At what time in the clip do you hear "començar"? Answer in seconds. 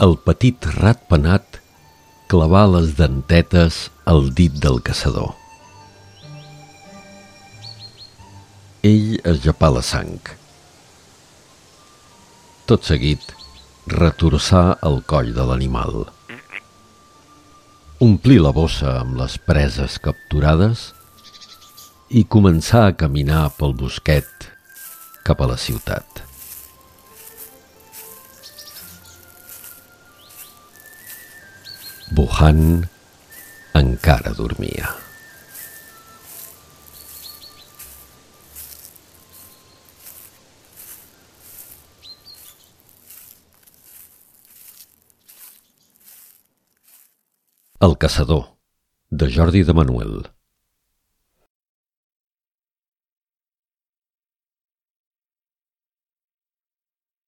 22.24-22.86